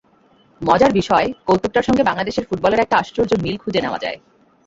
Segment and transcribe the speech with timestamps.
[0.61, 4.17] মজার বিষয়, কৌতুকটার সঙ্গে বাংলাদেশের ফুটবলের একটা আশ্চর্য মিল খুঁজে নেওয়া যায়।